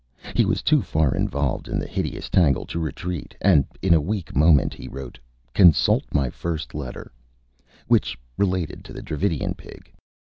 [0.35, 4.35] He was too far involved in the hideous tangle to retreat, and, in a weak
[4.35, 5.19] moment, he wrote:
[5.53, 7.11] "Consult my first letter."
[7.87, 9.93] Which related to the Dravidian Pig.